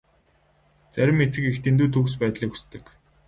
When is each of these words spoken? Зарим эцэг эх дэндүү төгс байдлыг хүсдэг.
Зарим 0.95 1.17
эцэг 1.25 1.43
эх 1.51 1.57
дэндүү 1.63 1.87
төгс 1.95 2.13
байдлыг 2.21 2.49
хүсдэг. 2.51 2.85